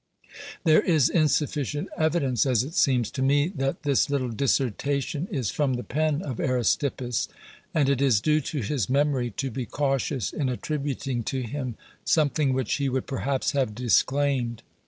[0.63, 5.75] There is insufficient evidence, as it seems to me, that this little dissertation is from
[5.75, 7.27] the pen of Aristippus,
[7.71, 12.51] and it is due to his memory to be cautious in attributing to him something
[12.51, 14.63] which he would perhaps have disclaimed.